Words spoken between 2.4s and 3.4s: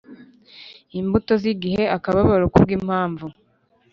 kubwimpamvu